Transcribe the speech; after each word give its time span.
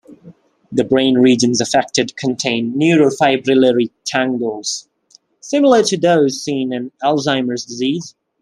The 0.71 0.83
brain 0.83 1.19
regions 1.19 1.61
affected 1.61 2.17
contain 2.17 2.73
neurofibrillary 2.73 3.91
tangles, 4.03 4.87
similar 5.41 5.83
to 5.83 5.95
those 5.95 6.41
seen 6.43 6.73
in 6.73 6.91
Alzheimer's 7.03 7.65
disease. 7.65 8.15